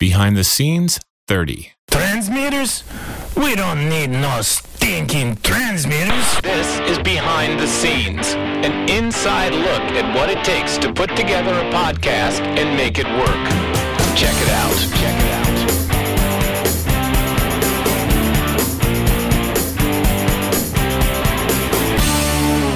[0.00, 0.98] Behind the Scenes
[1.28, 1.72] 30.
[1.90, 2.84] Transmitters?
[3.36, 6.40] We don't need no stinking transmitters.
[6.40, 11.50] This is Behind the Scenes, an inside look at what it takes to put together
[11.50, 13.48] a podcast and make it work.
[14.16, 14.74] Check it out.
[14.96, 15.50] Check it out.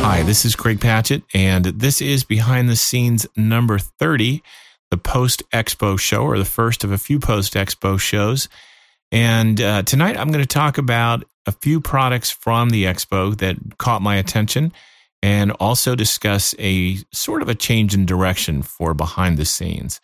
[0.04, 4.42] Hi, this is Craig Patchett, and this is Behind the Scenes number 30,
[4.90, 8.48] the post expo show, or the first of a few post expo shows.
[9.10, 13.56] And uh, tonight I'm going to talk about a few products from the expo that
[13.78, 14.72] caught my attention
[15.22, 20.00] and also discuss a sort of a change in direction for behind the scenes.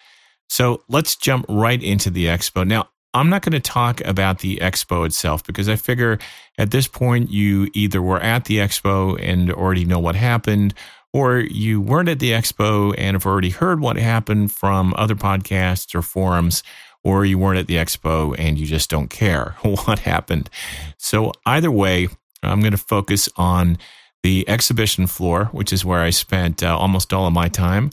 [0.49, 2.67] So let's jump right into the expo.
[2.67, 6.19] Now, I'm not going to talk about the expo itself because I figure
[6.59, 10.75] at this point you either were at the expo and already know what happened,
[11.13, 15.95] or you weren't at the expo and have already heard what happened from other podcasts
[15.95, 16.63] or forums,
[17.03, 20.51] or you weren't at the expo and you just don't care what happened.
[20.99, 22.09] So, either way,
[22.43, 23.79] I'm going to focus on
[24.23, 27.91] the exhibition floor, which is where I spent uh, almost all of my time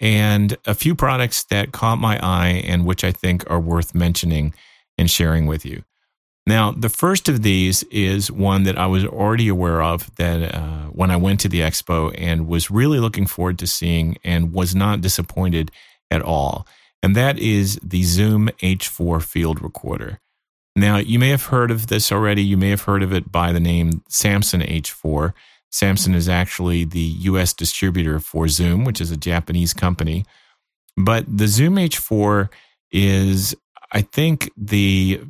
[0.00, 4.54] and a few products that caught my eye and which I think are worth mentioning
[4.98, 5.84] and sharing with you.
[6.46, 10.84] Now, the first of these is one that I was already aware of that uh,
[10.86, 14.74] when I went to the expo and was really looking forward to seeing and was
[14.74, 15.72] not disappointed
[16.10, 16.66] at all.
[17.02, 20.20] And that is the Zoom H4 field recorder.
[20.76, 22.44] Now, you may have heard of this already.
[22.44, 25.32] You may have heard of it by the name Samson H4.
[25.70, 30.24] Samson is actually the US distributor for Zoom, which is a Japanese company.
[30.96, 32.50] But the Zoom H4
[32.92, 33.56] is,
[33.96, 35.22] I think, the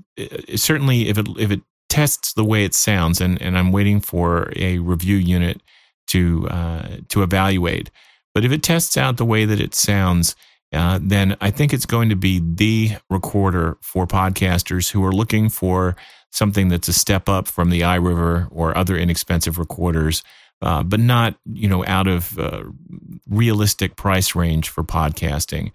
[0.56, 4.52] certainly if it if it tests the way it sounds, and, and I'm waiting for
[4.56, 5.62] a review unit
[6.08, 7.92] to uh, to evaluate.
[8.34, 10.34] But if it tests out the way that it sounds,
[10.72, 15.48] uh, then I think it's going to be the recorder for podcasters who are looking
[15.48, 15.94] for
[16.32, 20.24] something that's a step up from the iRiver or other inexpensive recorders,
[20.60, 22.64] uh, but not you know out of uh,
[23.28, 25.70] realistic price range for podcasting.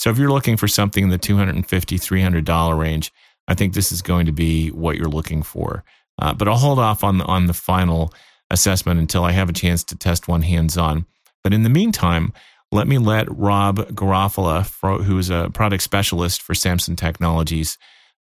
[0.00, 3.12] So if you're looking for something in the $250, 300 dollar range,
[3.46, 5.84] I think this is going to be what you're looking for.
[6.18, 8.10] Uh, but I'll hold off on on the final
[8.50, 11.04] assessment until I have a chance to test one hands on.
[11.44, 12.32] But in the meantime,
[12.72, 17.76] let me let Rob Garofalo, who is a product specialist for Samson Technologies,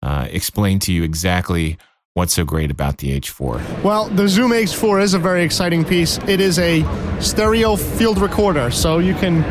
[0.02, 1.76] uh, explain to you exactly
[2.14, 3.82] what's so great about the H4.
[3.82, 6.16] Well, the Zoom H4 is a very exciting piece.
[6.26, 6.82] It is a
[7.20, 9.42] stereo field recorder, so you can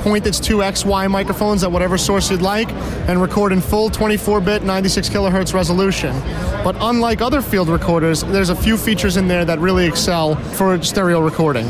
[0.00, 2.70] point its two XY microphones at whatever source you'd like
[3.08, 6.18] and record in full 24 bit 96 kilohertz resolution.
[6.64, 10.82] But unlike other field recorders, there's a few features in there that really excel for
[10.82, 11.66] stereo recording.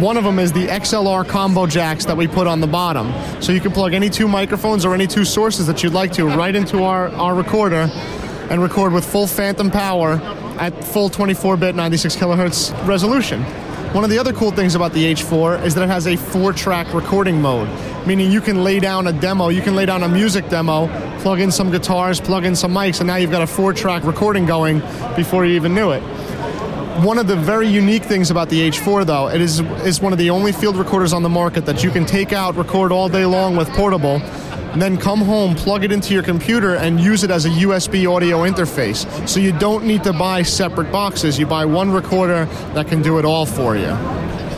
[0.00, 3.12] One of them is the XLR combo jacks that we put on the bottom.
[3.42, 6.26] So you can plug any two microphones or any two sources that you'd like to
[6.26, 7.90] right into our, our recorder
[8.50, 10.20] and record with full phantom power
[10.58, 13.44] at full 24 bit 96 kilohertz resolution.
[13.92, 16.52] One of the other cool things about the H4 is that it has a four
[16.52, 17.68] track recording mode,
[18.06, 20.86] meaning you can lay down a demo, you can lay down a music demo,
[21.18, 24.04] plug in some guitars, plug in some mics, and now you've got a four track
[24.04, 24.78] recording going
[25.16, 26.02] before you even knew it.
[27.02, 30.20] One of the very unique things about the H4, though, it is, is one of
[30.20, 33.24] the only field recorders on the market that you can take out, record all day
[33.24, 34.20] long with portable,
[34.72, 38.10] and then come home, plug it into your computer, and use it as a USB
[38.10, 39.28] audio interface.
[39.28, 41.38] So you don't need to buy separate boxes.
[41.38, 43.96] You buy one recorder that can do it all for you.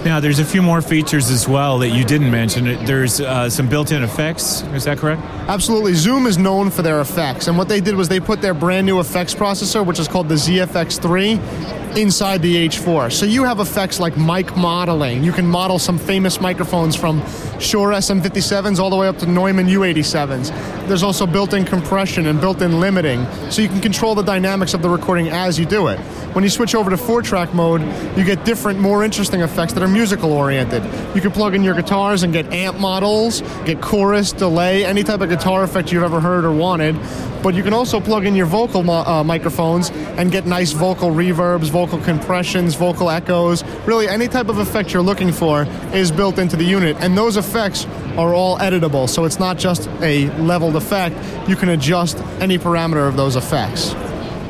[0.04, 2.64] Now, there's a few more features as well that you didn't mention.
[2.84, 4.62] There's uh, some built in effects.
[4.74, 5.22] Is that correct?
[5.46, 5.94] Absolutely.
[5.94, 7.46] Zoom is known for their effects.
[7.46, 10.28] And what they did was they put their brand new effects processor, which is called
[10.28, 13.12] the ZFX3, inside the H4.
[13.12, 15.22] So you have effects like mic modeling.
[15.22, 17.20] You can model some famous microphones from
[17.58, 20.86] Shure SM57s all the way up to Neumann U87s.
[20.88, 23.26] There's also built in compression and built in limiting.
[23.50, 25.98] So you can control the dynamics of the recording as you do it.
[26.34, 27.82] When you switch over to four track mode,
[28.16, 30.82] you get different, more interesting effects that are musical oriented.
[31.14, 35.20] You can plug in your guitars and get amp models, get chorus, delay, any type
[35.20, 36.96] of guitar effect you've ever heard or wanted.
[37.42, 41.70] But you can also plug in your vocal uh, microphones and get nice vocal reverbs,
[41.70, 43.64] vocal compressions, vocal echoes.
[43.86, 45.62] Really, any type of effect you're looking for
[45.92, 46.96] is built into the unit.
[47.00, 47.86] And those effects
[48.16, 51.16] are all editable, so it's not just a leveled effect.
[51.48, 53.92] You can adjust any parameter of those effects.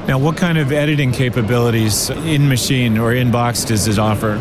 [0.06, 4.40] Now, what kind of editing capabilities in machine or in box does it offer?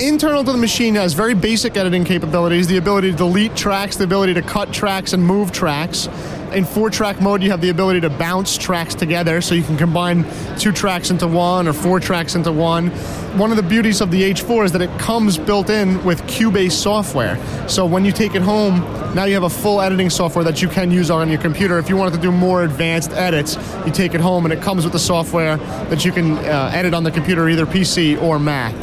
[0.00, 4.04] internal to the machine has very basic editing capabilities the ability to delete tracks, the
[4.04, 6.08] ability to cut tracks and move tracks.
[6.54, 9.76] In four track mode, you have the ability to bounce tracks together, so you can
[9.76, 10.24] combine
[10.58, 12.88] two tracks into one or four tracks into one.
[13.38, 16.72] One of the beauties of the H4 is that it comes built in with Cubase
[16.72, 17.38] software.
[17.68, 18.80] So when you take it home,
[19.14, 21.78] now you have a full editing software that you can use on your computer.
[21.78, 23.56] If you wanted to do more advanced edits,
[23.86, 26.94] you take it home and it comes with the software that you can uh, edit
[26.94, 28.74] on the computer, either PC or Mac.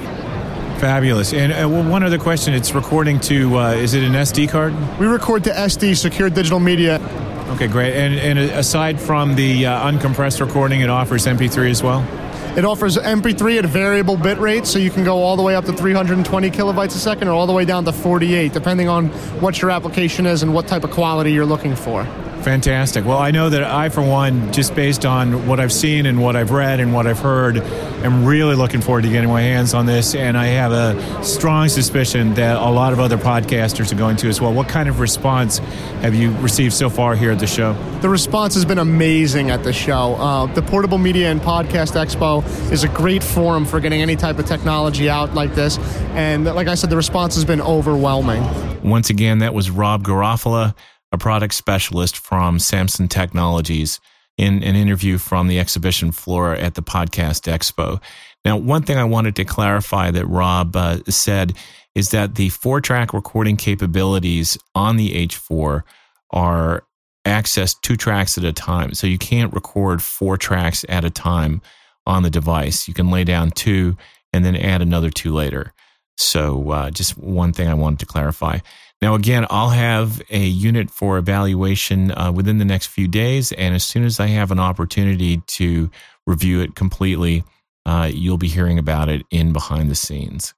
[0.80, 1.34] Fabulous.
[1.34, 4.74] And uh, well, one other question: It's recording to uh, is it an SD card?
[4.98, 7.00] We record to SD, secure digital media.
[7.50, 7.96] Okay, great.
[7.96, 12.02] And, and aside from the uh, uncompressed recording, it offers MP3 as well.
[12.56, 15.66] It offers MP3 at variable bit rate, so you can go all the way up
[15.66, 19.08] to 320 kilobytes a second or all the way down to 48, depending on
[19.40, 22.08] what your application is and what type of quality you're looking for.
[22.44, 23.06] Fantastic.
[23.06, 26.38] Well, I know that I, for one, just based on what I've seen and what
[26.38, 29.86] I've read and what I've heard, am really looking forward to getting my hands on
[29.86, 30.16] this.
[30.16, 34.30] And I have a strong suspicion that a lot of other podcasters are going to
[34.30, 34.54] as well.
[34.54, 35.58] What kind of response
[36.02, 37.74] have you received so far here at the show?
[38.02, 40.16] The response has been amazing at the show.
[40.16, 44.40] Uh, the Portable Media and Podcast Expo is a great forum for getting any type
[44.40, 45.78] of technology out like this.
[46.14, 48.44] And like I said, the response has been overwhelming.
[48.82, 50.74] Once again, that was Rob Garofalo
[51.12, 54.00] a product specialist from Samson Technologies,
[54.40, 58.00] in an interview from the exhibition floor at the Podcast Expo.
[58.46, 61.58] Now, one thing I wanted to clarify that Rob uh, said
[61.94, 65.84] is that the four track recording capabilities on the H4
[66.32, 66.86] are
[67.26, 68.94] accessed two tracks at a time.
[68.94, 71.62] So you can't record four tracks at a time
[72.06, 72.88] on the device.
[72.88, 73.98] You can lay down two
[74.32, 75.74] and then add another two later.
[76.18, 78.60] So, uh, just one thing I wanted to clarify.
[79.02, 83.52] Now, again, I'll have a unit for evaluation uh, within the next few days.
[83.54, 85.90] And as soon as I have an opportunity to
[86.28, 87.44] review it completely,
[87.86, 90.54] uh, you'll be hearing about it in behind the scenes.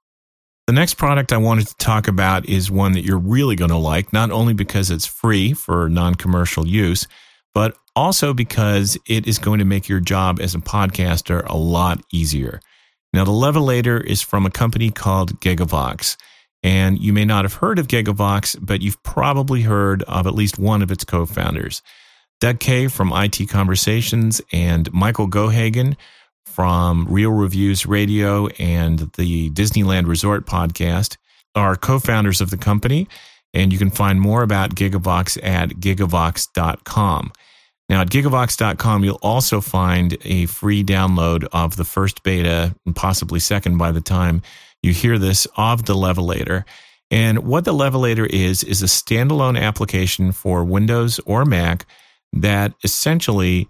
[0.66, 3.76] The next product I wanted to talk about is one that you're really going to
[3.76, 7.06] like, not only because it's free for non commercial use,
[7.54, 12.00] but also because it is going to make your job as a podcaster a lot
[12.12, 12.60] easier.
[13.12, 16.16] Now, the Levelator is from a company called Gigavox.
[16.62, 20.58] And you may not have heard of Gigavox, but you've probably heard of at least
[20.58, 21.82] one of its co founders.
[22.40, 25.96] Doug Kaye from IT Conversations and Michael Geoghegan
[26.44, 31.16] from Real Reviews Radio and the Disneyland Resort podcast
[31.54, 33.08] are co founders of the company.
[33.54, 37.32] And you can find more about Gigavox at gigavox.com.
[37.88, 43.38] Now, at gigavox.com, you'll also find a free download of the first beta and possibly
[43.38, 44.40] second by the time
[44.82, 46.64] you hear this of the Levelator.
[47.10, 51.86] And what the Levelator is, is a standalone application for Windows or Mac
[52.32, 53.68] that essentially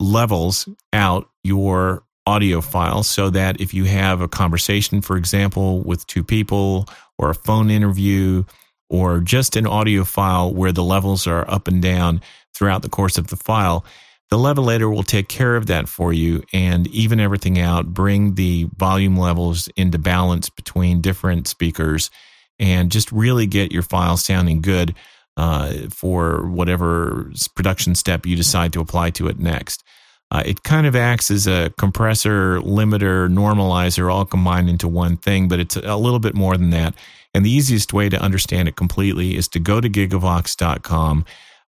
[0.00, 6.06] levels out your audio file so that if you have a conversation, for example, with
[6.06, 6.86] two people
[7.18, 8.44] or a phone interview
[8.90, 12.20] or just an audio file where the levels are up and down
[12.54, 13.84] throughout the course of the file,
[14.30, 18.68] the levelator will take care of that for you and even everything out, bring the
[18.76, 22.10] volume levels into balance between different speakers,
[22.58, 24.94] and just really get your file sounding good
[25.36, 29.84] uh, for whatever production step you decide to apply to it next.
[30.30, 35.48] Uh, it kind of acts as a compressor, limiter, normalizer, all combined into one thing,
[35.48, 36.94] but it's a little bit more than that.
[37.32, 41.24] And the easiest way to understand it completely is to go to gigavox.com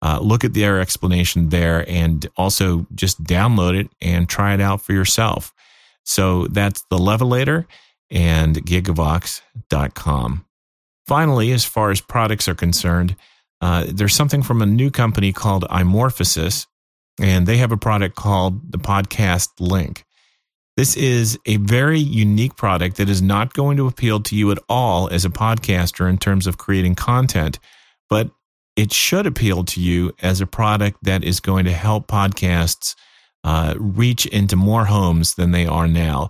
[0.02, 4.80] uh, look at their explanation there and also just download it and try it out
[4.80, 5.52] for yourself.
[6.04, 7.66] So that's the Levelator
[8.10, 10.44] and gigavox.com.
[11.06, 13.16] Finally, as far as products are concerned,
[13.60, 16.66] uh, there's something from a new company called Imorphosis,
[17.20, 20.04] and they have a product called the Podcast Link.
[20.76, 24.58] This is a very unique product that is not going to appeal to you at
[24.68, 27.58] all as a podcaster in terms of creating content,
[28.10, 28.30] but
[28.76, 32.94] it should appeal to you as a product that is going to help podcasts
[33.42, 36.28] uh, reach into more homes than they are now.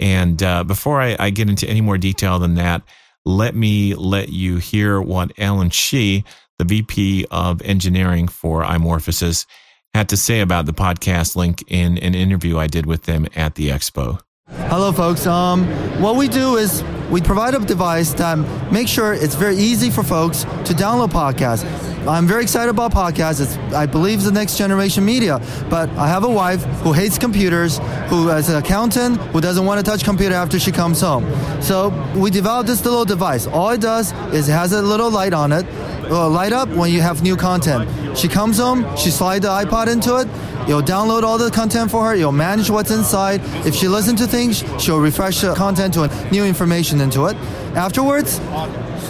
[0.00, 2.82] And uh, before I, I, get into any more detail than that,
[3.24, 6.24] let me let you hear what Alan Shih,
[6.58, 9.46] the VP of Engineering for Imorphosis,
[9.94, 13.54] had to say about the podcast link in an interview I did with them at
[13.54, 14.20] the expo.
[14.48, 15.26] Hello, folks.
[15.26, 15.64] Um,
[16.02, 18.38] what we do is we provide a device that
[18.72, 21.64] makes sure it's very easy for folks to download podcasts.
[22.06, 23.40] I'm very excited about podcasts.
[23.40, 25.40] It's, I believe it's the next generation media.
[25.70, 29.84] But I have a wife who hates computers, who is an accountant, who doesn't want
[29.84, 31.24] to touch computer after she comes home.
[31.62, 33.46] So we developed this little device.
[33.46, 35.64] All it does is it has a little light on it,
[36.10, 37.88] uh, light up when you have new content.
[38.16, 40.28] She comes home, she slides the iPod into it,
[40.68, 42.14] you'll download all the content for her.
[42.14, 43.40] you'll manage what's inside.
[43.66, 47.36] If she listens to things, she'll refresh the content to new information into it.
[47.74, 48.40] Afterwards,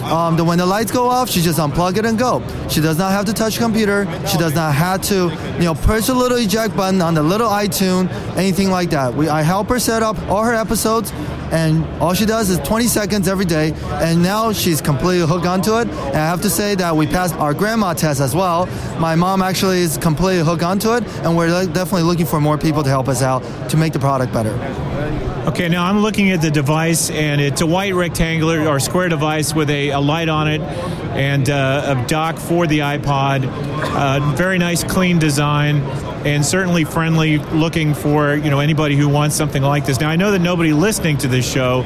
[0.05, 2.43] um, the, when the lights go off, she just unplug it and go.
[2.69, 4.05] She does not have to touch computer.
[4.27, 7.49] She does not have to, you know, push a little eject button on the little
[7.49, 9.13] iTunes, anything like that.
[9.13, 11.11] We, I help her set up all her episodes,
[11.51, 15.77] and all she does is 20 seconds every day, and now she's completely hooked onto
[15.79, 15.87] it.
[15.87, 18.67] And I have to say that we passed our grandma test as well.
[18.99, 22.83] My mom actually is completely hooked onto it, and we're definitely looking for more people
[22.83, 24.53] to help us out to make the product better.
[25.47, 29.53] Okay, now I'm looking at the device, and it's a white rectangular or square device
[29.53, 30.61] with a, a light on it
[31.15, 33.45] and uh, a dock for the iPod.
[33.47, 35.81] Uh, very nice, clean design,
[36.25, 39.99] and certainly friendly looking for you know anybody who wants something like this.
[39.99, 41.83] Now I know that nobody listening to this show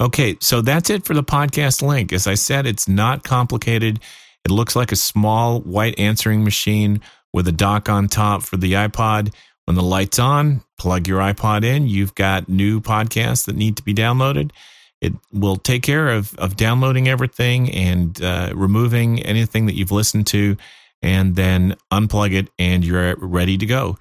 [0.00, 2.12] Okay, so that's it for the podcast link.
[2.12, 4.00] As I said, it's not complicated.
[4.44, 7.00] It looks like a small white answering machine
[7.32, 9.32] with a dock on top for the iPod.
[9.64, 11.88] When the light's on, plug your iPod in.
[11.88, 14.50] You've got new podcasts that need to be downloaded.
[15.00, 20.26] It will take care of, of downloading everything and uh, removing anything that you've listened
[20.28, 20.56] to,
[21.02, 23.98] and then unplug it, and you're ready to go.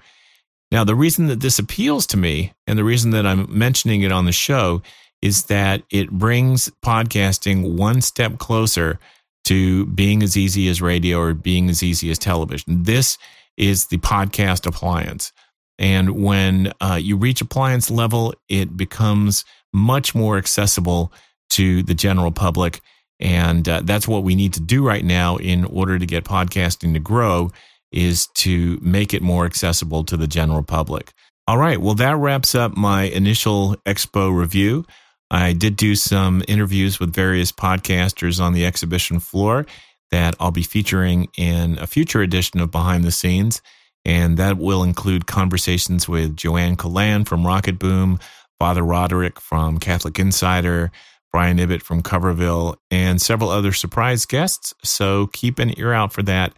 [0.72, 4.10] Now, the reason that this appeals to me, and the reason that I'm mentioning it
[4.10, 4.82] on the show,
[5.22, 8.98] is that it brings podcasting one step closer
[9.44, 12.82] to being as easy as radio or being as easy as television.
[12.82, 13.16] This
[13.56, 15.32] is the podcast appliance.
[15.78, 21.12] And when uh, you reach appliance level, it becomes much more accessible
[21.50, 22.80] to the general public.
[23.20, 26.92] And uh, that's what we need to do right now in order to get podcasting
[26.94, 27.50] to grow
[27.92, 31.12] is to make it more accessible to the general public.
[31.46, 31.80] All right.
[31.80, 34.84] Well, that wraps up my initial expo review.
[35.30, 39.66] I did do some interviews with various podcasters on the exhibition floor
[40.10, 43.60] that I'll be featuring in a future edition of Behind the Scenes.
[44.06, 48.20] And that will include conversations with Joanne Colan from Rocket Boom,
[48.56, 50.92] Father Roderick from Catholic Insider,
[51.32, 54.72] Brian Ibbott from Coverville, and several other surprise guests.
[54.84, 56.54] So keep an ear out for that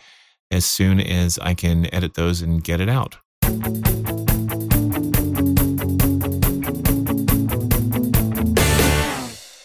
[0.51, 3.17] as soon as I can edit those and get it out.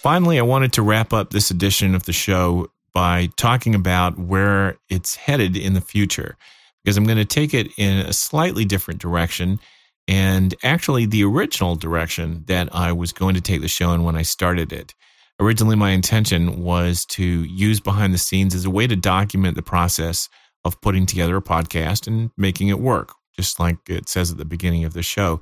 [0.02, 4.78] Finally, I wanted to wrap up this edition of the show by talking about where
[4.90, 6.38] it's headed in the future,
[6.84, 9.60] because I'm going to take it in a slightly different direction
[10.08, 14.16] and actually the original direction that I was going to take the show in when
[14.16, 14.94] I started it.
[15.40, 19.62] Originally, my intention was to use behind the scenes as a way to document the
[19.62, 20.30] process
[20.66, 24.46] of putting together a podcast and making it work, just like it says at the
[24.46, 25.42] beginning of the show.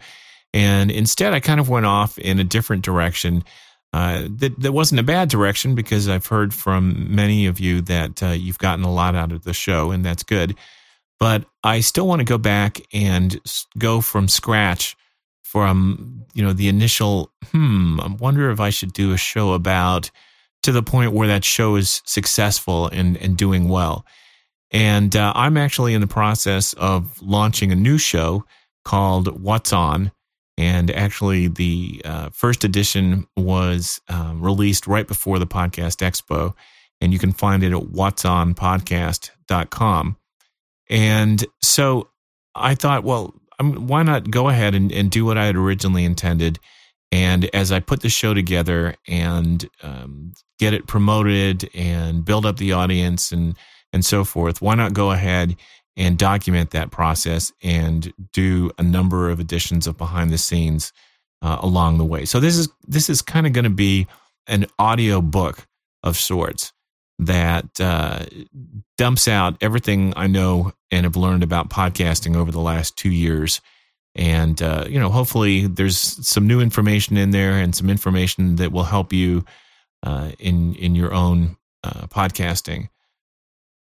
[0.54, 3.44] And instead, I kind of went off in a different direction
[3.94, 8.24] uh, that, that wasn't a bad direction because I've heard from many of you that
[8.24, 10.56] uh, you've gotten a lot out of the show, and that's good.
[11.22, 13.40] But I still want to go back and
[13.78, 14.98] go from scratch
[15.42, 17.32] from you know the initial.
[17.52, 20.12] Hmm, I wonder if I should do a show about
[20.64, 24.06] to the point where that show is successful and and doing well.
[24.72, 28.44] And uh, I'm actually in the process of launching a new show
[28.84, 30.12] called What's On
[30.62, 36.54] and actually, the uh, first edition was um, released right before the Podcast Expo.
[37.02, 40.18] And you can find it at whatsonpodcast.com.
[40.92, 42.10] And so
[42.54, 46.04] I thought, well, I'm, why not go ahead and, and do what I had originally
[46.04, 46.60] intended?
[47.12, 52.58] And as I put the show together and um, get it promoted and build up
[52.58, 53.58] the audience and
[53.94, 55.58] and so forth, why not go ahead
[55.98, 60.94] and document that process and do a number of editions of behind the scenes
[61.42, 62.24] uh, along the way.
[62.26, 64.08] So this is this is kind of going to be
[64.48, 65.68] an audio book
[66.04, 66.72] of sorts
[67.22, 68.26] that uh,
[68.98, 73.62] dumps out everything I know and have learned about podcasting over the last two years.
[74.16, 78.72] And uh, you know, hopefully, there's some new information in there and some information that
[78.72, 79.46] will help you
[80.04, 82.90] uh, in in your own uh, podcasting.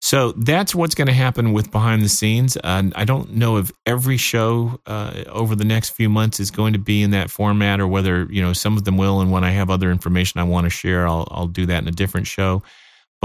[0.02, 2.58] So that's what's going to happen with behind the scenes.
[2.64, 6.80] I don't know if every show uh, over the next few months is going to
[6.80, 9.20] be in that format, or whether you know some of them will.
[9.22, 11.88] And when I have other information I want to share, I'll I'll do that in
[11.88, 12.64] a different show.